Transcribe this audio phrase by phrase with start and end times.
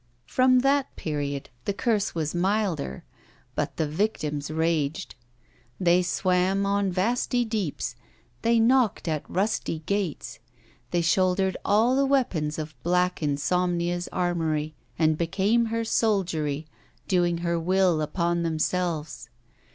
[0.25, 3.03] From that period the curse was milder,
[3.53, 5.13] but the victims raged.
[5.79, 7.95] They swam on vasty deeps,
[8.41, 10.39] they knocked at rusty gates,
[10.89, 16.65] they shouldered all the weapons of black Insomnia's armoury and became her soldiery,
[17.07, 19.29] doing her will upon themselves.